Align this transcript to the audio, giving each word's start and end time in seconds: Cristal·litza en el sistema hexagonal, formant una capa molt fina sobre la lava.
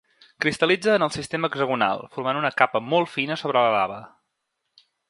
Cristal·litza 0.45 0.95
en 0.99 1.05
el 1.07 1.11
sistema 1.17 1.51
hexagonal, 1.51 2.03
formant 2.17 2.41
una 2.41 2.53
capa 2.63 2.85
molt 2.89 3.13
fina 3.19 3.39
sobre 3.45 3.67
la 3.69 3.79
lava. 3.79 4.03